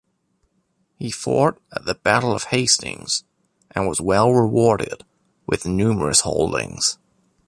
[0.97, 3.23] He fought at the Battle of Hastings
[3.69, 5.03] and was well rewarded
[5.45, 6.97] with numerous holdings.